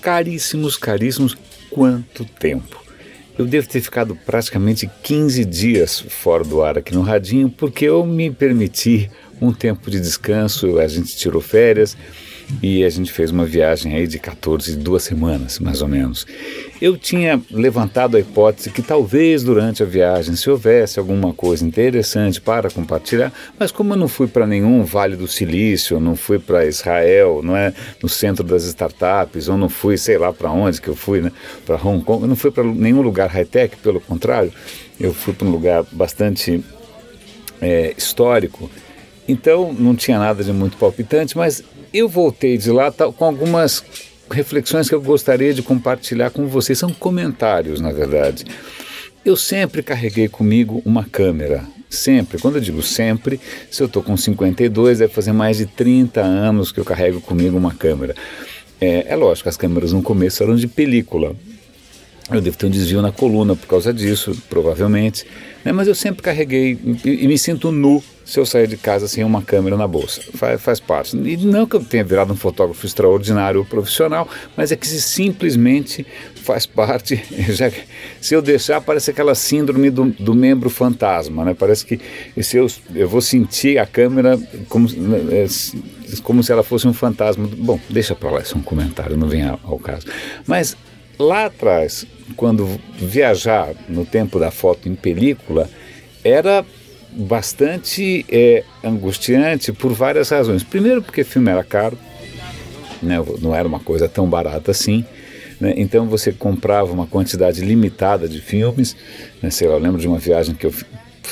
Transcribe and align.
caríssimos, 0.00 0.76
caríssimos. 0.76 1.36
Quanto 1.70 2.24
tempo? 2.24 2.82
Eu 3.38 3.46
devo 3.46 3.68
ter 3.68 3.80
ficado 3.80 4.16
praticamente 4.16 4.90
15 5.02 5.44
dias 5.44 6.00
fora 6.00 6.44
do 6.44 6.62
ar 6.62 6.78
aqui 6.78 6.94
no 6.94 7.02
Radinho, 7.02 7.48
porque 7.48 7.84
eu 7.84 8.04
me 8.04 8.30
permiti 8.30 9.10
um 9.40 9.52
tempo 9.52 9.90
de 9.90 10.00
descanso, 10.00 10.78
a 10.78 10.86
gente 10.86 11.16
tirou 11.16 11.40
férias 11.40 11.96
e 12.62 12.84
a 12.84 12.90
gente 12.90 13.12
fez 13.12 13.30
uma 13.30 13.44
viagem 13.44 13.94
aí 13.94 14.06
de 14.06 14.18
14, 14.18 14.76
duas 14.76 15.02
semanas, 15.02 15.58
mais 15.58 15.82
ou 15.82 15.88
menos. 15.88 16.26
Eu 16.80 16.96
tinha 16.96 17.40
levantado 17.50 18.16
a 18.16 18.20
hipótese 18.20 18.70
que 18.70 18.82
talvez 18.82 19.42
durante 19.42 19.82
a 19.82 19.86
viagem, 19.86 20.34
se 20.34 20.50
houvesse 20.50 20.98
alguma 20.98 21.32
coisa 21.32 21.64
interessante 21.64 22.40
para 22.40 22.70
compartilhar, 22.70 23.32
mas 23.58 23.70
como 23.70 23.92
eu 23.92 23.96
não 23.96 24.08
fui 24.08 24.26
para 24.26 24.46
nenhum 24.46 24.82
Vale 24.84 25.16
do 25.16 25.28
Silício, 25.28 26.00
não 26.00 26.16
fui 26.16 26.38
para 26.38 26.66
Israel, 26.66 27.40
não 27.42 27.56
é, 27.56 27.72
no 28.02 28.08
centro 28.08 28.44
das 28.44 28.64
startups, 28.64 29.48
ou 29.48 29.56
não 29.56 29.68
fui, 29.68 29.96
sei 29.96 30.18
lá 30.18 30.32
para 30.32 30.50
onde 30.50 30.80
que 30.80 30.88
eu 30.88 30.96
fui, 30.96 31.20
né, 31.20 31.32
para 31.66 31.76
Hong 31.76 32.02
Kong, 32.04 32.22
eu 32.22 32.28
não 32.28 32.36
fui 32.36 32.50
para 32.50 32.64
nenhum 32.64 33.02
lugar 33.02 33.28
high-tech, 33.28 33.76
pelo 33.76 34.00
contrário, 34.00 34.52
eu 34.98 35.12
fui 35.14 35.32
para 35.32 35.46
um 35.46 35.50
lugar 35.50 35.84
bastante 35.92 36.62
é, 37.60 37.94
histórico, 37.96 38.70
então 39.28 39.72
não 39.72 39.94
tinha 39.94 40.18
nada 40.18 40.42
de 40.42 40.52
muito 40.52 40.76
palpitante, 40.76 41.36
mas 41.36 41.62
eu 41.92 42.08
voltei 42.08 42.56
de 42.56 42.70
lá 42.70 42.90
tá, 42.90 43.10
com 43.10 43.24
algumas 43.24 43.84
reflexões 44.30 44.88
que 44.88 44.94
eu 44.94 45.02
gostaria 45.02 45.52
de 45.52 45.62
compartilhar 45.62 46.30
com 46.30 46.46
vocês. 46.46 46.78
São 46.78 46.92
comentários, 46.92 47.80
na 47.80 47.92
verdade. 47.92 48.44
Eu 49.24 49.36
sempre 49.36 49.82
carreguei 49.82 50.28
comigo 50.28 50.80
uma 50.84 51.04
câmera. 51.04 51.64
Sempre. 51.88 52.38
Quando 52.38 52.54
eu 52.56 52.60
digo 52.60 52.82
sempre, 52.82 53.40
se 53.68 53.82
eu 53.82 53.86
estou 53.86 54.02
com 54.02 54.16
52, 54.16 55.00
deve 55.00 55.12
fazer 55.12 55.32
mais 55.32 55.58
de 55.58 55.66
30 55.66 56.20
anos 56.20 56.70
que 56.70 56.78
eu 56.78 56.84
carrego 56.84 57.20
comigo 57.20 57.56
uma 57.56 57.74
câmera. 57.74 58.14
É, 58.80 59.06
é 59.08 59.16
lógico, 59.16 59.48
as 59.48 59.56
câmeras 59.56 59.92
no 59.92 60.00
começo 60.00 60.42
eram 60.42 60.54
de 60.54 60.68
película. 60.68 61.34
Eu 62.30 62.40
devo 62.40 62.56
ter 62.56 62.66
um 62.66 62.70
desvio 62.70 63.02
na 63.02 63.10
coluna 63.10 63.56
por 63.56 63.66
causa 63.66 63.92
disso, 63.92 64.36
provavelmente. 64.48 65.26
Né? 65.64 65.72
Mas 65.72 65.88
eu 65.88 65.94
sempre 65.94 66.22
carreguei 66.22 66.78
e, 67.04 67.24
e 67.24 67.28
me 67.28 67.36
sinto 67.36 67.72
nu 67.72 68.02
se 68.24 68.38
eu 68.38 68.46
sair 68.46 68.68
de 68.68 68.76
casa 68.76 69.08
sem 69.08 69.24
uma 69.24 69.42
câmera 69.42 69.76
na 69.76 69.88
bolsa. 69.88 70.22
Faz, 70.34 70.62
faz 70.62 70.78
parte. 70.78 71.16
E 71.16 71.36
não 71.38 71.66
que 71.66 71.74
eu 71.74 71.82
tenha 71.82 72.04
virado 72.04 72.32
um 72.32 72.36
fotógrafo 72.36 72.86
extraordinário 72.86 73.64
profissional, 73.64 74.28
mas 74.56 74.70
é 74.70 74.76
que 74.76 74.86
simplesmente 74.86 76.06
faz 76.36 76.64
parte. 76.64 77.20
Já, 77.50 77.72
se 78.20 78.32
eu 78.32 78.40
deixar, 78.40 78.80
parece 78.80 79.10
aquela 79.10 79.34
síndrome 79.34 79.90
do, 79.90 80.04
do 80.10 80.32
membro 80.32 80.70
fantasma, 80.70 81.44
né? 81.44 81.56
Parece 81.58 81.84
que 81.84 81.98
se 82.40 82.56
eu, 82.56 82.68
eu 82.94 83.08
vou 83.08 83.20
sentir 83.20 83.78
a 83.78 83.86
câmera 83.86 84.38
como, 84.68 84.86
é, 85.32 85.46
como 86.22 86.42
se 86.44 86.52
ela 86.52 86.62
fosse 86.62 86.86
um 86.86 86.92
fantasma. 86.92 87.48
Bom, 87.56 87.80
deixa 87.88 88.14
para 88.14 88.30
lá, 88.30 88.40
isso 88.40 88.54
é 88.54 88.58
um 88.58 88.62
comentário, 88.62 89.16
não 89.16 89.26
vem 89.26 89.42
ao, 89.42 89.58
ao 89.64 89.78
caso. 89.80 90.06
Mas 90.46 90.76
lá 91.20 91.46
atrás, 91.46 92.06
quando 92.36 92.66
viajar 92.96 93.74
no 93.88 94.04
tempo 94.04 94.38
da 94.38 94.50
foto 94.50 94.88
em 94.88 94.94
película, 94.94 95.68
era 96.24 96.64
bastante 97.12 98.24
é, 98.28 98.64
angustiante 98.84 99.72
por 99.72 99.92
várias 99.92 100.30
razões. 100.30 100.62
Primeiro, 100.62 101.02
porque 101.02 101.22
o 101.22 101.24
filme 101.24 101.50
era 101.50 101.64
caro, 101.64 101.98
né, 103.02 103.16
não 103.40 103.54
era 103.54 103.66
uma 103.66 103.80
coisa 103.80 104.08
tão 104.08 104.28
barata 104.28 104.70
assim. 104.70 105.04
Né, 105.60 105.74
então 105.76 106.06
você 106.06 106.32
comprava 106.32 106.92
uma 106.92 107.06
quantidade 107.06 107.60
limitada 107.60 108.28
de 108.28 108.40
filmes. 108.40 108.96
Né, 109.42 109.50
sei 109.50 109.68
lá, 109.68 109.74
eu 109.74 109.80
lembro 109.80 110.00
de 110.00 110.08
uma 110.08 110.18
viagem 110.18 110.54
que 110.54 110.66
eu 110.66 110.72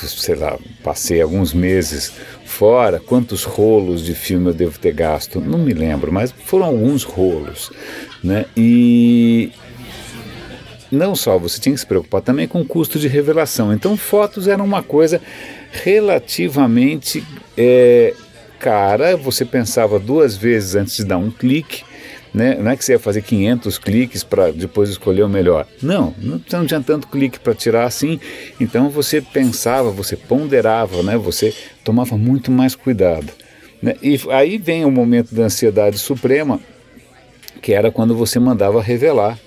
sei 0.07 0.37
lá, 0.37 0.57
passei 0.83 1.21
alguns 1.21 1.53
meses 1.53 2.13
fora, 2.45 3.01
quantos 3.01 3.45
rolos 3.45 4.05
de 4.05 4.15
filme 4.15 4.49
eu 4.49 4.55
devo 4.55 4.79
ter 4.79 4.93
gasto? 4.93 5.41
Não 5.41 5.59
me 5.59 5.73
lembro, 5.73 6.13
mas 6.13 6.33
foram 6.45 6.67
alguns 6.67 7.03
rolos. 7.03 7.71
Né? 8.23 8.45
E 8.57 9.08
não 10.91 11.15
só 11.15 11.39
você 11.39 11.61
tinha 11.61 11.75
que 11.75 11.81
se 11.81 11.87
preocupar 11.87 12.21
também 12.23 12.49
com 12.49 12.61
o 12.61 12.65
custo 12.65 12.99
de 12.99 13.09
revelação. 13.09 13.73
Então, 13.73 13.97
fotos 13.97 14.49
eram 14.49 14.65
uma 14.65 14.83
coisa 14.83 15.21
relativamente 15.71 17.25
é, 17.57 18.15
cara, 18.59 19.17
você 19.17 19.45
pensava 19.45 19.99
duas 19.99 20.37
vezes 20.37 20.75
antes 20.75 20.97
de 20.97 21.05
dar 21.05 21.19
um 21.19 21.31
clique, 21.31 21.85
né? 22.35 22.57
não 22.61 22.71
é 22.71 22.77
que 22.77 22.85
você 22.85 22.93
ia 22.93 22.99
fazer 22.99 23.23
500 23.23 23.79
cliques 23.79 24.23
para 24.23 24.51
depois 24.51 24.91
escolher 24.91 25.23
o 25.23 25.29
melhor. 25.29 25.67
Não, 25.83 26.15
não, 26.19 26.41
não 26.53 26.67
tinha 26.67 26.81
tanto 26.81 27.09
clique 27.09 27.39
para 27.39 27.55
tirar 27.55 27.85
assim, 27.85 28.21
então 28.61 28.91
você 28.91 29.21
pensava, 29.21 29.91
você 29.91 30.17
ponderava, 30.17 31.03
né? 31.03 31.17
você 31.17 31.55
tomava 31.85 32.17
muito 32.17 32.51
mais 32.51 32.75
cuidado. 32.75 33.33
Né? 33.81 33.95
E 34.03 34.21
aí 34.31 34.59
vem 34.59 34.85
o 34.85 34.91
momento 34.91 35.35
da 35.35 35.45
ansiedade 35.45 35.99
suprema, 35.99 36.61
que 37.63 37.73
era 37.73 37.91
quando 37.91 38.15
você 38.15 38.39
mandava 38.39 38.83
revelar. 38.83 39.39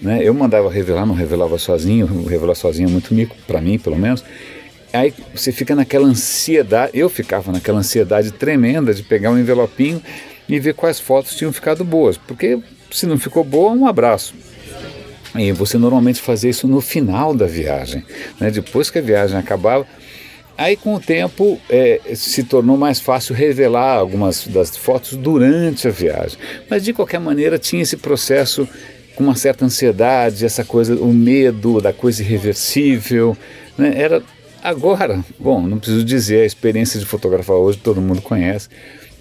Né? 0.00 0.20
Eu 0.22 0.34
mandava 0.34 0.70
revelar, 0.70 1.06
não 1.06 1.14
revelava 1.14 1.58
sozinho, 1.58 2.26
revelar 2.26 2.54
sozinho 2.54 2.88
é 2.88 2.92
muito 2.92 3.14
mico, 3.14 3.36
para 3.46 3.60
mim 3.60 3.78
pelo 3.78 3.96
menos. 3.96 4.24
Aí 4.92 5.12
você 5.34 5.50
fica 5.50 5.74
naquela 5.74 6.06
ansiedade, 6.06 6.92
eu 6.94 7.10
ficava 7.10 7.50
naquela 7.50 7.78
ansiedade 7.78 8.30
tremenda 8.30 8.94
de 8.94 9.02
pegar 9.02 9.30
um 9.30 9.38
envelopinho 9.38 10.00
e 10.48 10.60
ver 10.60 10.74
quais 10.74 11.00
fotos 11.00 11.34
tinham 11.34 11.52
ficado 11.52 11.84
boas, 11.84 12.16
porque 12.16 12.60
se 12.92 13.06
não 13.06 13.18
ficou 13.18 13.42
boa, 13.42 13.72
um 13.72 13.86
abraço. 13.86 14.34
E 15.36 15.50
você 15.50 15.76
normalmente 15.78 16.20
fazia 16.20 16.50
isso 16.50 16.68
no 16.68 16.80
final 16.80 17.34
da 17.34 17.46
viagem, 17.46 18.04
né? 18.38 18.50
depois 18.50 18.88
que 18.88 18.98
a 18.98 19.02
viagem 19.02 19.36
acabava. 19.36 19.84
Aí, 20.56 20.76
com 20.76 20.94
o 20.94 21.00
tempo, 21.00 21.60
é, 21.68 22.00
se 22.14 22.44
tornou 22.44 22.76
mais 22.76 23.00
fácil 23.00 23.34
revelar 23.34 23.96
algumas 23.96 24.46
das 24.46 24.76
fotos 24.76 25.16
durante 25.16 25.88
a 25.88 25.90
viagem. 25.90 26.38
Mas, 26.70 26.84
de 26.84 26.92
qualquer 26.92 27.18
maneira, 27.18 27.58
tinha 27.58 27.82
esse 27.82 27.96
processo 27.96 28.68
com 29.14 29.24
uma 29.24 29.34
certa 29.34 29.64
ansiedade, 29.64 30.44
essa 30.44 30.64
coisa, 30.64 30.94
o 30.96 31.12
medo 31.12 31.80
da 31.80 31.92
coisa 31.92 32.22
irreversível. 32.22 33.36
Né? 33.78 33.92
Era 33.96 34.22
Agora, 34.64 35.22
bom, 35.38 35.60
não 35.60 35.78
preciso 35.78 36.02
dizer, 36.02 36.40
a 36.40 36.46
experiência 36.46 36.98
de 36.98 37.04
fotografar 37.04 37.54
hoje 37.54 37.76
todo 37.76 38.00
mundo 38.00 38.22
conhece. 38.22 38.70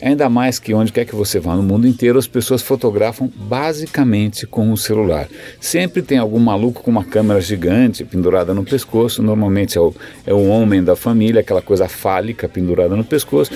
Ainda 0.02 0.30
mais 0.30 0.58
que 0.58 0.74
onde 0.74 0.94
quer 0.94 1.04
que 1.04 1.14
você 1.14 1.38
vá 1.38 1.54
no 1.54 1.62
mundo 1.62 1.86
inteiro, 1.86 2.18
as 2.18 2.28
pessoas 2.28 2.62
fotografam 2.62 3.30
basicamente 3.36 4.48
com 4.48 4.72
o 4.72 4.78
celular. 4.78 5.28
Sempre 5.60 6.02
tem 6.02 6.18
algum 6.18 6.40
maluco 6.40 6.82
com 6.82 6.90
uma 6.90 7.04
câmera 7.04 7.42
gigante 7.42 8.06
pendurada 8.06 8.54
no 8.54 8.64
pescoço, 8.64 9.22
normalmente 9.22 9.78
é 9.78 9.82
o, 9.82 9.94
é 10.26 10.34
o 10.34 10.48
homem 10.48 10.82
da 10.82 10.96
família, 10.96 11.42
aquela 11.42 11.62
coisa 11.62 11.90
fálica 11.90 12.48
pendurada 12.48 12.96
no 12.96 13.04
pescoço. 13.04 13.52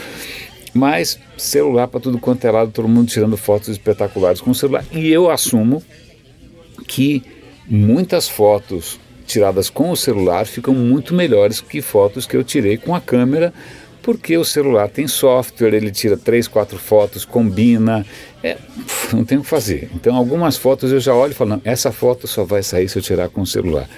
Mas 0.74 1.18
celular 1.38 1.88
para 1.88 2.02
tudo 2.02 2.20
quanto 2.20 2.44
é 2.44 2.52
lado, 2.52 2.70
todo 2.70 2.90
mundo 2.90 3.08
tirando 3.08 3.38
fotos 3.38 3.70
espetaculares 3.70 4.42
com 4.42 4.52
o 4.52 4.56
celular. 4.56 4.84
E 4.92 5.08
eu 5.08 5.32
assumo 5.32 5.82
que 6.88 7.22
muitas 7.68 8.30
fotos 8.30 9.00
tiradas 9.26 9.70
com 9.70 9.92
o 9.92 9.98
celular 9.98 10.46
ficam 10.48 10.74
muito 10.74 11.14
melhores 11.14 11.60
que 11.60 11.82
fotos 11.82 12.26
que 12.26 12.36
eu 12.36 12.44
tirei 12.44 12.78
com 12.78 12.96
a 12.96 13.02
câmera, 13.02 13.54
porque 14.02 14.38
o 14.38 14.46
celular 14.46 14.88
tem 14.88 15.06
software, 15.06 15.74
ele 15.74 15.92
tira 15.92 16.16
três, 16.16 16.48
quatro 16.48 16.80
fotos, 16.80 17.26
combina, 17.26 18.06
é, 18.42 18.56
não 19.12 19.26
tem 19.26 19.38
o 19.38 19.42
que 19.42 19.48
fazer. 19.48 19.90
Então 19.94 20.16
algumas 20.16 20.56
fotos 20.56 20.94
eu 20.94 21.00
já 21.02 21.14
olho 21.14 21.32
e 21.32 21.36
falo, 21.36 21.62
essa 21.66 21.92
foto 21.92 22.26
só 22.26 22.46
vai 22.46 22.64
sair 22.64 22.88
se 22.88 22.98
eu 22.98 23.02
tirar 23.02 23.28
com 23.28 23.42
o 23.42 23.46
celular. 23.46 23.90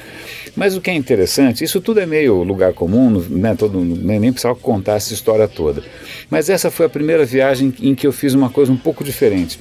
Mas 0.56 0.76
o 0.76 0.82
que 0.82 0.90
é 0.90 0.96
interessante, 0.96 1.64
isso 1.64 1.80
tudo 1.80 2.00
é 2.00 2.08
meio 2.08 2.42
lugar 2.42 2.74
comum, 2.74 3.24
né, 3.30 3.54
todo, 3.56 3.80
nem 3.80 4.32
precisava 4.32 4.56
contar 4.56 4.96
essa 4.96 5.14
história 5.14 5.48
toda. 5.48 5.84
Mas 6.28 6.50
essa 6.50 6.72
foi 6.72 6.88
a 6.88 6.90
primeira 6.90 7.24
viagem 7.24 7.72
em 7.80 7.94
que 7.94 8.08
eu 8.08 8.12
fiz 8.12 8.34
uma 8.34 8.50
coisa 8.50 8.72
um 8.72 8.78
pouco 8.78 9.04
diferente. 9.04 9.60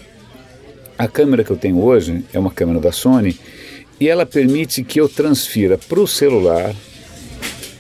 A 0.99 1.07
câmera 1.07 1.45
que 1.45 1.51
eu 1.53 1.57
tenho 1.57 1.81
hoje 1.81 2.25
é 2.33 2.39
uma 2.41 2.51
câmera 2.51 2.81
da 2.81 2.91
Sony 2.91 3.39
e 4.01 4.09
ela 4.09 4.27
permite 4.27 4.83
que 4.83 5.01
eu 5.01 5.09
transfira 5.09 5.79
para 5.79 6.01
o 6.01 6.09
celular, 6.09 6.75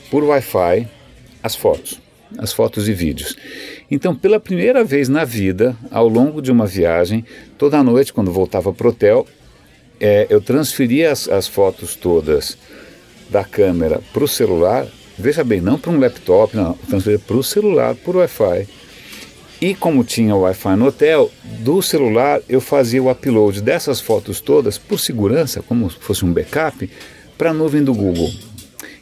por 0.09 0.23
Wi-Fi, 0.23 0.87
as 1.43 1.57
fotos, 1.57 2.01
as 2.39 2.53
fotos 2.53 2.89
e 2.89 2.93
vídeos. 2.93 3.37
Então, 3.91 4.15
pela 4.15 4.39
primeira 4.39 4.85
vez 4.85 5.09
na 5.09 5.25
vida, 5.25 5.77
ao 5.91 6.07
longo 6.07 6.41
de 6.41 6.53
uma 6.53 6.65
viagem, 6.65 7.25
toda 7.59 7.83
noite, 7.83 8.13
quando 8.13 8.31
voltava 8.31 8.73
para 8.73 8.87
o 8.87 8.91
hotel, 8.91 9.27
é, 9.99 10.29
eu 10.31 10.41
transferia 10.41 11.11
as, 11.11 11.29
as 11.29 11.49
fotos 11.49 11.97
todas 11.97 12.57
da 13.29 13.43
câmera 13.43 14.01
para 14.13 14.23
o 14.23 14.29
celular. 14.29 14.87
Veja 15.19 15.43
bem, 15.43 15.61
não 15.61 15.77
para 15.77 15.91
um 15.91 15.99
laptop, 15.99 16.57
não, 16.57 16.75
transferia 16.89 17.19
para 17.19 17.37
o 17.37 17.43
celular, 17.43 17.97
por 17.97 18.15
Wi-Fi 18.15 18.69
e 19.61 19.75
como 19.75 20.05
tinha 20.05 20.37
Wi-Fi 20.37 20.77
no 20.77 20.87
hotel, 20.87 21.31
do 21.61 21.83
celular 21.83 22.41
eu 22.49 22.61
fazia 22.61 23.03
o 23.03 23.11
upload 23.11 23.61
dessas 23.61 24.01
fotos 24.01 24.41
todas, 24.41 24.79
por 24.79 25.01
segurança, 25.01 25.63
como 25.63 25.91
se 25.91 25.97
fosse 25.99 26.25
um 26.25 26.33
backup, 26.33 26.89
para 27.37 27.51
a 27.51 27.55
nuvem 27.55 27.83
do 27.83 27.93
Google. 27.93 28.31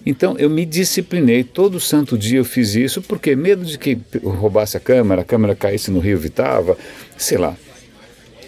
Então 0.04 0.36
eu 0.38 0.48
me 0.48 0.64
disciplinei, 0.64 1.42
todo 1.42 1.80
santo 1.80 2.16
dia 2.16 2.38
eu 2.38 2.44
fiz 2.44 2.74
isso, 2.74 3.02
porque 3.02 3.34
medo 3.34 3.64
de 3.64 3.76
que 3.76 3.98
roubasse 4.22 4.76
a 4.76 4.80
câmera, 4.80 5.22
a 5.22 5.24
câmera 5.24 5.54
caísse 5.54 5.90
no 5.90 5.98
rio 5.98 6.18
Vitava, 6.18 6.78
sei 7.18 7.36
lá. 7.36 7.56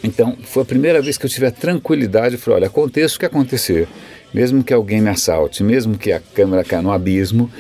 Então 0.03 0.37
foi 0.45 0.63
a 0.63 0.67
primeira 0.67 1.03
vez 1.03 1.19
que 1.19 1.27
eu 1.27 1.31
tive 1.31 1.47
a 1.47 1.51
tranquilidade, 1.51 2.37
eu 2.37 2.41
falei, 2.41 2.61
olha, 2.61 2.67
aconteça 2.69 3.17
o 3.17 3.19
que 3.19 3.27
acontecer, 3.27 3.89
mesmo 4.33 4.63
que 4.63 4.73
alguém 4.73 5.01
me 5.01 5.11
assalte, 5.11 5.65
mesmo 5.65 5.99
que 5.99 6.13
a 6.13 6.21
câmera 6.21 6.63
caia 6.63 6.81
no 6.81 6.93
abismo, 6.93 7.51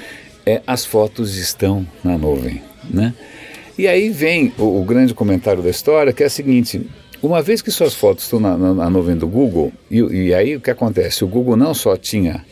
é, 0.46 0.62
as 0.66 0.84
fotos 0.84 1.36
estão 1.36 1.86
na 2.02 2.16
nuvem, 2.16 2.62
né? 2.88 3.12
E 3.78 3.86
aí 3.86 4.10
vem 4.10 4.52
o, 4.58 4.80
o 4.80 4.84
grande 4.84 5.14
comentário 5.14 5.62
da 5.62 5.70
história, 5.70 6.12
que 6.12 6.24
é 6.24 6.26
o 6.26 6.30
seguinte: 6.30 6.84
Uma 7.22 7.40
vez 7.40 7.62
que 7.62 7.70
suas 7.70 7.94
fotos 7.94 8.24
estão 8.24 8.40
na, 8.40 8.58
na, 8.58 8.74
na 8.74 8.90
nuvem 8.90 9.16
do 9.16 9.28
Google, 9.28 9.72
e, 9.88 10.00
e 10.00 10.34
aí 10.34 10.56
o 10.56 10.60
que 10.60 10.70
acontece? 10.70 11.22
O 11.22 11.28
Google 11.28 11.56
não 11.56 11.72
só 11.72 11.96
tinha 11.96 12.44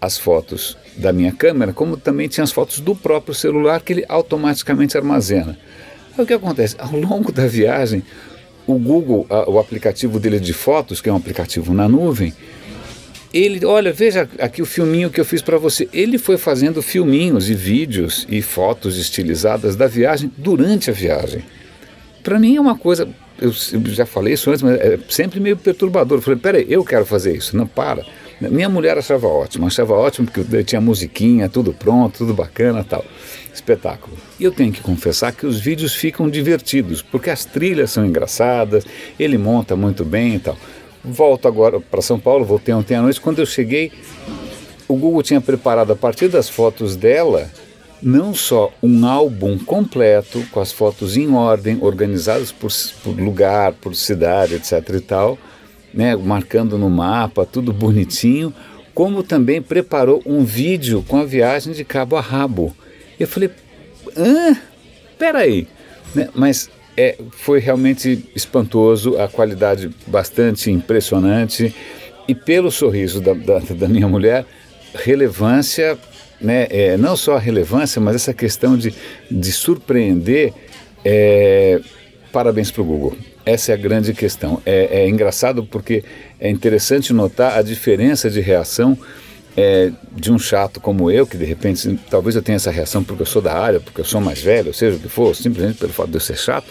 as 0.00 0.16
fotos 0.16 0.78
da 0.96 1.12
minha 1.12 1.32
câmera, 1.32 1.72
como 1.72 1.96
também 1.96 2.28
tinha 2.28 2.44
as 2.44 2.52
fotos 2.52 2.78
do 2.78 2.94
próprio 2.94 3.34
celular 3.34 3.82
que 3.82 3.92
ele 3.92 4.04
automaticamente 4.08 4.96
armazena. 4.96 5.58
Aí 6.16 6.22
o 6.22 6.26
que 6.26 6.32
acontece? 6.32 6.76
Ao 6.78 6.92
longo 6.92 7.32
da 7.32 7.48
viagem, 7.48 8.04
o 8.64 8.78
Google, 8.78 9.26
a, 9.28 9.50
o 9.50 9.58
aplicativo 9.58 10.20
dele 10.20 10.38
de 10.38 10.52
fotos, 10.52 11.00
que 11.00 11.08
é 11.08 11.12
um 11.12 11.16
aplicativo 11.16 11.74
na 11.74 11.88
nuvem, 11.88 12.32
ele, 13.32 13.64
olha, 13.64 13.92
veja 13.92 14.28
aqui 14.38 14.60
o 14.60 14.66
filminho 14.66 15.10
que 15.10 15.20
eu 15.20 15.24
fiz 15.24 15.40
para 15.40 15.56
você. 15.56 15.88
Ele 15.92 16.18
foi 16.18 16.36
fazendo 16.36 16.82
filminhos 16.82 17.48
e 17.48 17.54
vídeos 17.54 18.26
e 18.28 18.42
fotos 18.42 18.98
estilizadas 18.98 19.76
da 19.76 19.86
viagem 19.86 20.30
durante 20.36 20.90
a 20.90 20.92
viagem. 20.92 21.44
Para 22.22 22.38
mim 22.38 22.56
é 22.56 22.60
uma 22.60 22.76
coisa, 22.76 23.08
eu, 23.40 23.52
já 23.86 24.04
falei 24.04 24.34
isso 24.34 24.50
antes, 24.50 24.62
mas 24.62 24.78
é 24.78 24.98
sempre 25.08 25.38
meio 25.38 25.56
perturbador. 25.56 26.18
Eu 26.18 26.22
falei, 26.22 26.38
peraí, 26.38 26.66
eu 26.68 26.84
quero 26.84 27.06
fazer 27.06 27.36
isso. 27.36 27.56
Não, 27.56 27.66
para. 27.66 28.04
Minha 28.40 28.68
mulher 28.68 28.96
achava 28.96 29.26
ótimo, 29.26 29.66
achava 29.66 29.94
ótimo 29.94 30.26
porque 30.26 30.64
tinha 30.64 30.80
musiquinha, 30.80 31.48
tudo 31.48 31.72
pronto, 31.72 32.18
tudo 32.18 32.34
bacana 32.34 32.82
tal. 32.82 33.04
Espetáculo. 33.52 34.16
E 34.38 34.44
eu 34.44 34.50
tenho 34.50 34.72
que 34.72 34.80
confessar 34.80 35.32
que 35.32 35.46
os 35.46 35.60
vídeos 35.60 35.94
ficam 35.94 36.28
divertidos, 36.28 37.02
porque 37.02 37.30
as 37.30 37.44
trilhas 37.44 37.90
são 37.90 38.04
engraçadas, 38.06 38.84
ele 39.18 39.36
monta 39.36 39.76
muito 39.76 40.04
bem 40.04 40.36
e 40.36 40.38
tal. 40.38 40.56
Volto 41.04 41.48
agora 41.48 41.80
para 41.80 42.02
São 42.02 42.18
Paulo, 42.20 42.44
voltei 42.44 42.74
ontem 42.74 42.94
à 42.94 43.02
noite. 43.02 43.20
Quando 43.20 43.38
eu 43.38 43.46
cheguei, 43.46 43.90
o 44.86 44.96
Google 44.96 45.22
tinha 45.22 45.40
preparado 45.40 45.92
a 45.92 45.96
partir 45.96 46.28
das 46.28 46.48
fotos 46.48 46.96
dela 46.96 47.50
não 48.02 48.34
só 48.34 48.72
um 48.82 49.06
álbum 49.06 49.58
completo 49.58 50.42
com 50.50 50.60
as 50.60 50.72
fotos 50.72 51.16
em 51.16 51.34
ordem, 51.34 51.78
organizadas 51.80 52.50
por, 52.50 52.70
por 53.02 53.18
lugar, 53.18 53.72
por 53.74 53.94
cidade, 53.94 54.54
etc. 54.54 54.72
e 54.94 55.00
tal, 55.00 55.38
né, 55.92 56.16
marcando 56.16 56.78
no 56.78 56.88
mapa, 56.88 57.44
tudo 57.44 57.72
bonitinho, 57.72 58.54
como 58.94 59.22
também 59.22 59.60
preparou 59.60 60.22
um 60.24 60.44
vídeo 60.44 61.04
com 61.06 61.18
a 61.18 61.24
viagem 61.24 61.72
de 61.72 61.84
cabo 61.84 62.16
a 62.16 62.20
rabo. 62.20 62.74
Eu 63.18 63.28
falei, 63.28 63.50
ah, 64.16 64.56
peraí, 65.18 65.68
né, 66.14 66.28
mas 66.34 66.70
é, 66.96 67.16
foi 67.30 67.60
realmente 67.60 68.30
espantoso, 68.34 69.18
a 69.18 69.28
qualidade 69.28 69.90
bastante 70.06 70.70
impressionante 70.70 71.74
e 72.28 72.34
pelo 72.34 72.70
sorriso 72.70 73.20
da, 73.20 73.32
da, 73.34 73.58
da 73.58 73.88
minha 73.88 74.06
mulher, 74.06 74.44
relevância, 74.94 75.98
né, 76.40 76.66
é, 76.70 76.96
não 76.96 77.16
só 77.16 77.36
a 77.36 77.38
relevância, 77.38 78.00
mas 78.00 78.16
essa 78.16 78.34
questão 78.34 78.76
de, 78.76 78.94
de 79.30 79.52
surpreender, 79.52 80.52
é, 81.04 81.80
parabéns 82.32 82.70
para 82.70 82.82
o 82.82 82.84
Google. 82.84 83.16
Essa 83.44 83.72
é 83.72 83.74
a 83.74 83.78
grande 83.78 84.12
questão. 84.12 84.60
É, 84.64 85.00
é, 85.00 85.08
engraçado 85.08 85.64
porque 85.64 86.04
é 86.38 86.48
interessante 86.50 87.12
notar 87.12 87.58
a 87.58 87.62
diferença 87.62 88.30
de 88.30 88.40
reação 88.40 88.96
é, 89.56 89.90
de 90.12 90.32
um 90.32 90.38
chato 90.38 90.80
como 90.80 91.10
eu, 91.10 91.26
que 91.26 91.36
de 91.36 91.44
repente, 91.44 91.98
talvez 92.08 92.36
eu 92.36 92.42
tenha 92.42 92.56
essa 92.56 92.70
reação 92.70 93.02
porque 93.02 93.22
eu 93.22 93.26
sou 93.26 93.42
da 93.42 93.52
área, 93.52 93.80
porque 93.80 94.00
eu 94.00 94.04
sou 94.04 94.20
mais 94.20 94.40
velho, 94.40 94.68
ou 94.68 94.74
seja 94.74 94.96
o 94.96 95.00
que 95.00 95.08
for, 95.08 95.34
simplesmente 95.34 95.78
pelo 95.78 95.92
fato 95.92 96.10
de 96.10 96.16
eu 96.16 96.20
ser 96.20 96.36
chato, 96.36 96.68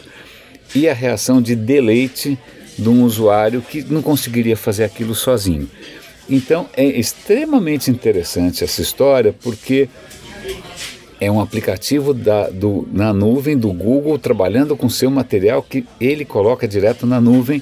e 0.74 0.88
a 0.88 0.94
reação 0.94 1.42
de 1.42 1.56
deleite 1.56 2.38
de 2.78 2.88
um 2.88 3.04
usuário 3.04 3.62
que 3.62 3.84
não 3.84 4.02
conseguiria 4.02 4.56
fazer 4.56 4.84
aquilo 4.84 5.14
sozinho. 5.14 5.70
Então 6.30 6.70
é 6.78 6.86
extremamente 6.86 7.90
interessante 7.90 8.64
essa 8.64 8.82
história 8.82 9.34
porque 9.34 9.90
é 11.20 11.30
um 11.30 11.42
aplicativo 11.42 12.14
da, 12.14 12.50
do, 12.50 12.88
na 12.94 13.12
nuvem 13.12 13.58
do 13.58 13.74
Google 13.74 14.18
trabalhando 14.18 14.78
com 14.78 14.88
seu 14.88 15.12
material 15.12 15.62
que 15.62 15.86
ele 16.00 16.24
coloca 16.24 16.68
direto 16.68 17.06
na 17.06 17.20
nuvem 17.20 17.62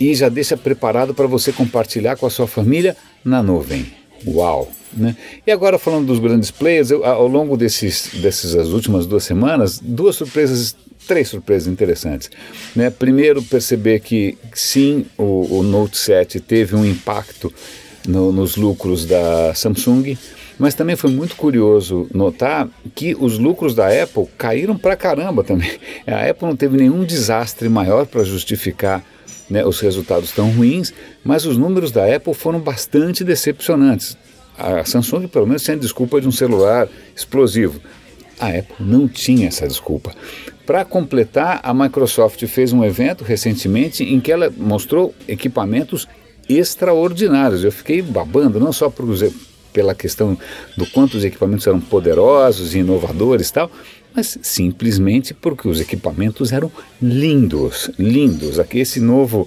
e 0.00 0.14
já 0.14 0.28
deixa 0.28 0.56
preparado 0.56 1.14
para 1.14 1.26
você 1.26 1.52
compartilhar 1.52 2.16
com 2.16 2.26
a 2.26 2.30
sua 2.30 2.46
família 2.46 2.96
na 3.24 3.42
nuvem. 3.42 3.97
Uau! 4.26 4.70
Né? 4.92 5.16
E 5.46 5.52
agora 5.52 5.78
falando 5.78 6.06
dos 6.06 6.18
grandes 6.18 6.50
players, 6.50 6.90
eu, 6.90 7.04
ao 7.04 7.28
longo 7.28 7.56
desses, 7.56 8.10
dessas 8.14 8.68
últimas 8.68 9.06
duas 9.06 9.24
semanas, 9.24 9.78
duas 9.78 10.16
surpresas 10.16 10.74
três 11.06 11.28
surpresas 11.28 11.66
interessantes. 11.66 12.30
Né? 12.76 12.90
Primeiro, 12.90 13.42
perceber 13.42 14.00
que 14.00 14.36
sim, 14.52 15.06
o, 15.16 15.58
o 15.58 15.62
Note 15.62 15.96
7 15.96 16.38
teve 16.38 16.76
um 16.76 16.84
impacto 16.84 17.52
no, 18.06 18.30
nos 18.30 18.56
lucros 18.56 19.06
da 19.06 19.54
Samsung, 19.54 20.16
mas 20.58 20.74
também 20.74 20.96
foi 20.96 21.10
muito 21.10 21.34
curioso 21.36 22.08
notar 22.12 22.68
que 22.94 23.16
os 23.18 23.38
lucros 23.38 23.74
da 23.74 23.86
Apple 24.02 24.26
caíram 24.36 24.76
pra 24.76 24.96
caramba 24.96 25.42
também. 25.42 25.70
A 26.06 26.28
Apple 26.28 26.46
não 26.46 26.56
teve 26.56 26.76
nenhum 26.76 27.04
desastre 27.04 27.68
maior 27.68 28.06
para 28.06 28.22
justificar 28.24 29.04
né, 29.48 29.64
os 29.64 29.80
resultados 29.80 30.32
tão 30.32 30.50
ruins, 30.50 30.92
mas 31.24 31.44
os 31.46 31.56
números 31.56 31.90
da 31.90 32.14
Apple 32.14 32.34
foram 32.34 32.60
bastante 32.60 33.24
decepcionantes. 33.24 34.16
A 34.56 34.84
Samsung, 34.84 35.28
pelo 35.28 35.46
menos, 35.46 35.62
tinha 35.62 35.76
desculpa 35.76 36.20
de 36.20 36.26
um 36.26 36.32
celular 36.32 36.88
explosivo. 37.14 37.80
A 38.40 38.48
Apple 38.48 38.76
não 38.80 39.06
tinha 39.08 39.48
essa 39.48 39.66
desculpa. 39.66 40.12
Para 40.66 40.84
completar, 40.84 41.60
a 41.62 41.72
Microsoft 41.72 42.44
fez 42.46 42.72
um 42.72 42.84
evento 42.84 43.24
recentemente 43.24 44.04
em 44.04 44.20
que 44.20 44.30
ela 44.30 44.52
mostrou 44.56 45.14
equipamentos 45.26 46.06
extraordinários. 46.48 47.64
Eu 47.64 47.72
fiquei 47.72 48.02
babando, 48.02 48.60
não 48.60 48.72
só 48.72 48.90
por, 48.90 49.06
pela 49.72 49.94
questão 49.94 50.36
do 50.76 50.86
quanto 50.86 51.16
os 51.16 51.24
equipamentos 51.24 51.66
eram 51.66 51.80
poderosos 51.80 52.74
e 52.74 52.78
inovadores 52.78 53.48
e 53.48 53.52
tal, 53.52 53.70
mas 54.18 54.36
simplesmente 54.42 55.32
porque 55.32 55.68
os 55.68 55.80
equipamentos 55.80 56.50
eram 56.50 56.72
lindos, 57.00 57.88
lindos. 57.96 58.58
Aqui 58.58 58.80
esse 58.80 58.98
novo 58.98 59.46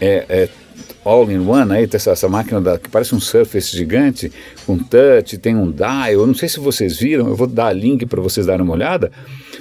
é, 0.00 0.24
é, 0.28 0.48
all-in-one 1.04 1.72
aí, 1.72 1.88
essa, 1.92 2.12
essa 2.12 2.28
máquina 2.28 2.60
da, 2.60 2.78
que 2.78 2.88
parece 2.88 3.12
um 3.12 3.18
Surface 3.18 3.76
gigante, 3.76 4.30
com 4.64 4.78
touch, 4.78 5.36
tem 5.38 5.56
um 5.56 5.68
dial, 5.68 6.12
eu 6.12 6.26
não 6.28 6.34
sei 6.34 6.48
se 6.48 6.60
vocês 6.60 6.96
viram, 6.96 7.26
eu 7.26 7.34
vou 7.34 7.48
dar 7.48 7.72
link 7.72 8.06
para 8.06 8.20
vocês 8.20 8.46
darem 8.46 8.62
uma 8.62 8.74
olhada, 8.74 9.10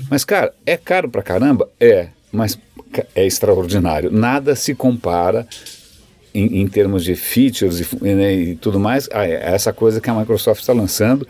mas, 0.07 0.23
cara, 0.23 0.53
é 0.67 0.77
caro 0.77 1.09
pra 1.09 1.23
caramba? 1.23 1.67
É, 1.79 2.09
mas 2.31 2.55
é 3.15 3.25
extraordinário. 3.25 4.11
Nada 4.11 4.55
se 4.55 4.75
compara 4.75 5.47
em, 6.31 6.61
em 6.61 6.67
termos 6.67 7.03
de 7.03 7.15
features 7.15 7.79
e, 7.79 8.05
né, 8.05 8.35
e 8.35 8.55
tudo 8.55 8.79
mais 8.79 9.09
a, 9.11 9.25
essa 9.25 9.73
coisa 9.73 10.00
que 10.00 10.11
a 10.11 10.13
Microsoft 10.13 10.61
está 10.61 10.73
lançando. 10.73 11.27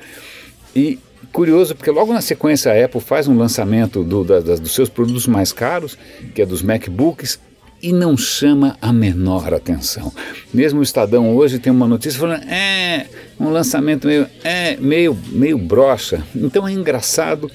E 0.76 1.00
curioso, 1.32 1.76
porque 1.76 1.92
logo 1.92 2.14
na 2.14 2.22
sequência 2.22 2.72
a 2.72 2.86
Apple 2.86 3.02
faz 3.02 3.28
um 3.28 3.38
lançamento 3.38 4.04
do, 4.04 4.24
da, 4.24 4.40
dos 4.40 4.74
seus 4.74 4.90
produtos 4.90 5.28
mais 5.28 5.52
caros, 5.52 5.98
que 6.34 6.42
é 6.42 6.46
dos 6.46 6.62
MacBooks, 6.62 7.40
e 7.82 7.92
não 7.92 8.16
chama 8.16 8.78
a 8.82 8.94
menor 8.94 9.54
atenção. 9.54 10.12
Mesmo 10.54 10.80
o 10.80 10.84
Estadão 10.84 11.36
hoje 11.36 11.60
tem 11.60 11.72
uma 11.72 11.88
notícia 11.88 12.18
falando, 12.18 12.44
é, 12.44 13.08
um 13.38 13.50
lançamento 13.50 14.08
meio, 14.08 14.26
é, 14.44 14.78
meio, 14.78 15.18
meio 15.30 15.58
broxa. 15.58 16.24
Então 16.34 16.66
é 16.66 16.72
engraçado 16.72 17.52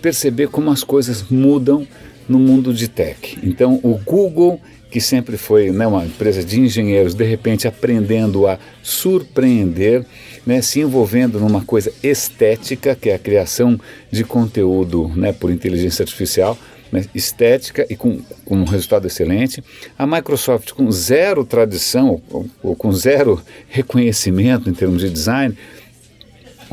perceber 0.00 0.48
como 0.48 0.70
as 0.70 0.84
coisas 0.84 1.24
mudam 1.28 1.86
no 2.28 2.38
mundo 2.38 2.72
de 2.72 2.88
tech. 2.88 3.38
Então, 3.42 3.80
o 3.82 3.98
Google, 3.98 4.60
que 4.94 5.00
sempre 5.00 5.36
foi 5.36 5.72
né, 5.72 5.88
uma 5.88 6.04
empresa 6.04 6.44
de 6.44 6.60
engenheiros, 6.60 7.16
de 7.16 7.24
repente 7.24 7.66
aprendendo 7.66 8.46
a 8.46 8.60
surpreender, 8.80 10.06
né, 10.46 10.62
se 10.62 10.78
envolvendo 10.78 11.40
numa 11.40 11.64
coisa 11.64 11.92
estética, 12.00 12.94
que 12.94 13.10
é 13.10 13.16
a 13.16 13.18
criação 13.18 13.76
de 14.08 14.22
conteúdo 14.22 15.10
né, 15.16 15.32
por 15.32 15.50
inteligência 15.50 16.04
artificial, 16.04 16.56
né, 16.92 17.04
estética 17.12 17.84
e 17.90 17.96
com, 17.96 18.20
com, 18.44 18.58
um 18.58 18.62
resultado 18.62 19.08
excelente. 19.08 19.64
A 19.98 20.06
Microsoft 20.06 20.70
com 20.70 20.88
zero 20.92 21.44
tradição, 21.44 22.22
ou, 22.30 22.46
ou 22.62 22.76
com 22.76 22.92
zero 22.92 23.42
reconhecimento 23.68 24.70
em 24.70 24.74
termos 24.74 25.00
de 25.00 25.10
design, 25.10 25.58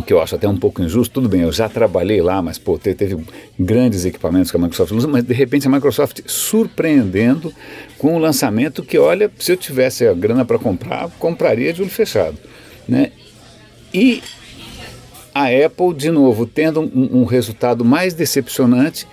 o 0.02 0.04
que 0.04 0.12
eu 0.12 0.22
acho 0.22 0.36
até 0.36 0.48
um 0.48 0.58
pouco 0.58 0.82
injusto, 0.82 1.14
tudo 1.14 1.30
bem, 1.30 1.42
eu 1.42 1.52
já 1.52 1.70
trabalhei 1.70 2.22
lá, 2.22 2.42
mas 2.42 2.58
pô, 2.58 2.78
teve 2.78 3.18
grandes 3.58 4.04
equipamentos 4.04 4.52
que 4.52 4.58
a 4.58 4.60
Microsoft 4.60 4.92
usa, 4.92 5.08
mas 5.08 5.24
de 5.24 5.34
repente 5.34 5.68
a 5.68 5.70
Microsoft 5.70 6.22
surpreendendo 6.26 7.54
com 7.98 8.16
um 8.16 8.18
lançamento 8.18 8.84
que, 8.84 8.98
olha, 8.98 9.32
se 9.40 9.52
eu 9.52 9.58
tivesse 9.58 10.06
a 10.06 10.14
grana 10.14 10.44
para 10.44 10.60
comprar, 10.60 11.10
compraria 11.20 11.72
de 11.72 11.82
olho 11.82 11.92
fechado. 11.92 12.38
Né? 12.88 13.12
E 13.94 14.22
a 15.34 15.46
Apple, 15.46 15.94
de 15.96 16.10
novo, 16.10 16.46
tendo 16.46 16.82
um, 16.82 17.22
um 17.22 17.24
resultado 17.24 17.86
mais 17.86 18.14
decepcionante 18.14 19.08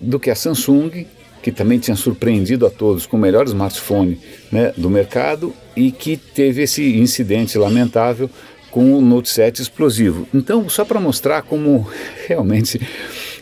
do 0.00 0.18
que 0.18 0.30
a 0.30 0.34
Samsung, 0.34 1.06
que 1.42 1.52
também 1.52 1.78
tinha 1.78 1.96
surpreendido 1.96 2.66
a 2.66 2.70
todos 2.70 3.06
com 3.06 3.16
o 3.16 3.20
melhor 3.20 3.46
smartphone 3.46 4.18
né, 4.50 4.72
do 4.76 4.90
mercado 4.90 5.54
e 5.76 5.90
que 5.90 6.16
teve 6.16 6.62
esse 6.62 6.96
incidente 6.96 7.56
lamentável 7.56 8.28
com 8.70 8.94
o 8.94 9.00
Note 9.00 9.28
7 9.28 9.60
explosivo. 9.62 10.26
Então, 10.32 10.68
só 10.68 10.84
para 10.84 11.00
mostrar 11.00 11.42
como 11.42 11.88
realmente, 12.26 12.80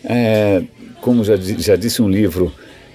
é, 0.05 0.63
como 1.01 1.23
já, 1.25 1.37
já 1.37 1.77
disse 1.77 2.03
um 2.03 2.09
livro 2.09 2.53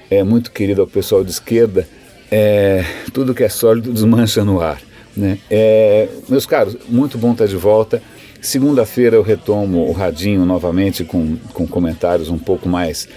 é, 0.10 0.24
muito 0.24 0.52
querido 0.52 0.82
ao 0.82 0.88
pessoal 0.88 1.24
de 1.24 1.32
esquerda, 1.32 1.88
é, 2.32 2.84
tudo 3.14 3.34
que 3.34 3.44
é 3.44 3.50
sólido 3.50 3.92
desmancha 3.92 4.44
no 4.44 4.60
ar. 4.60 4.82
Né? 5.16 5.38
É, 5.50 6.08
meus 6.28 6.46
caros, 6.46 6.76
muito 6.90 7.18
bom 7.18 7.34
estar 7.34 7.48
de 7.48 7.56
volta. 7.56 8.02
Segunda-feira 8.42 9.16
eu 9.16 9.22
retomo 9.22 9.88
o 9.88 9.92
Radinho 9.92 10.46
novamente 10.46 11.06
com, 11.06 11.38
com 11.54 11.68
comentários 11.68 12.30
um 12.30 12.38
pouco 12.38 12.68
mais, 12.68 13.08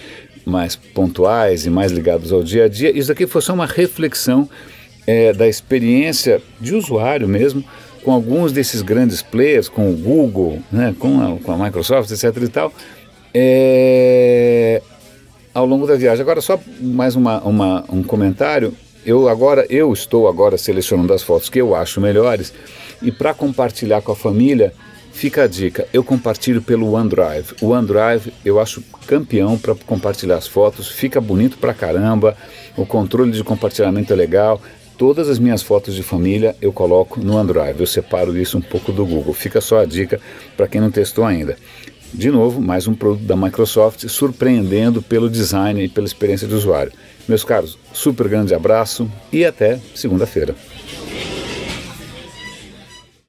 mais 0.45 0.77
pontuais 0.77 1.67
e 1.67 1.71
mais 1.71 1.91
ligados 1.91 2.33
ao 2.33 2.43
dia 2.43 2.67
a 2.67 2.69
dia. 2.69 2.97
Isso 2.97 3.11
aqui 3.11 3.27
foi 3.27 3.41
só 3.41 3.55
uma 3.55 3.67
reflexão 3.67 4.49
é, 5.07 5.33
da 5.33 5.49
experiência 5.49 6.43
de 6.61 6.75
usuário 6.75 7.27
mesmo 7.27 7.65
com 8.07 8.13
alguns 8.13 8.53
desses 8.53 8.83
grandes 8.83 9.21
players, 9.21 9.69
com 9.69 9.91
o 9.91 9.97
Google, 9.97 10.61
né, 10.71 10.95
com, 10.97 11.21
a, 11.21 11.41
com 11.41 11.51
a 11.51 11.59
Microsoft, 11.59 12.09
etc. 12.09 12.41
e 12.41 12.49
tal, 12.49 12.73
é, 13.35 14.81
ao 15.53 15.67
longo 15.67 15.89
da 15.89 15.97
viagem. 15.97 16.23
Agora, 16.23 16.41
só 16.41 16.57
mais 16.81 17.17
uma, 17.17 17.41
uma, 17.43 17.85
um 17.89 18.05
comentário. 18.05 18.73
Eu 19.05 19.29
agora 19.29 19.67
eu 19.69 19.93
estou 19.93 20.29
agora 20.29 20.57
selecionando 20.57 21.13
as 21.13 21.25
fotos 21.25 21.49
que 21.49 21.61
eu 21.61 21.75
acho 21.75 22.01
melhores 22.01 22.53
e 23.03 23.11
para 23.11 23.35
compartilhar 23.35 24.01
com 24.03 24.13
a 24.13 24.17
família, 24.17 24.73
fica 25.13 25.43
a 25.43 25.47
dica, 25.49 25.89
eu 25.93 26.05
compartilho 26.05 26.63
pelo 26.63 26.93
OneDrive. 26.93 27.57
O 27.61 27.71
OneDrive 27.71 28.33
eu 28.45 28.61
acho 28.61 28.85
campeão 29.09 29.59
para 29.59 29.75
compartilhar 29.75 30.37
as 30.37 30.47
fotos, 30.47 30.89
fica 30.89 31.21
bonito 31.21 31.59
pra 31.59 31.75
caramba, 31.75 32.37
o 32.77 32.87
controle 32.87 33.33
de 33.33 33.43
compartilhamento 33.43 34.13
é 34.13 34.17
legal, 34.17 34.61
Todas 34.99 35.29
as 35.29 35.39
minhas 35.39 35.63
fotos 35.63 35.95
de 35.95 36.03
família 36.03 36.57
eu 36.61 36.73
coloco 36.73 37.21
no 37.21 37.37
OneDrive. 37.37 37.81
Eu 37.81 37.87
separo 37.87 38.37
isso 38.37 38.57
um 38.57 38.63
pouco 38.63 38.91
do 38.93 39.05
Google. 39.05 39.35
Fica 39.35 39.61
só 39.61 39.81
a 39.81 39.85
dica 39.85 40.19
para 40.57 40.67
quem 40.67 40.81
não 40.81 40.91
testou 40.91 41.25
ainda. 41.25 41.57
De 42.15 42.31
novo, 42.31 42.63
mais 42.63 42.89
um 42.89 42.95
produto 42.95 43.25
da 43.25 43.37
Microsoft 43.37 44.09
surpreendendo 44.09 45.03
pelo 45.03 45.29
design 45.29 45.85
e 45.85 45.89
pela 45.89 46.07
experiência 46.07 46.49
de 46.49 46.55
usuário. 46.55 46.93
Meus 47.29 47.45
caros, 47.45 47.79
super 47.93 48.27
grande 48.27 48.55
abraço 48.55 49.11
e 49.31 49.45
até 49.45 49.79
segunda-feira. 49.95 50.55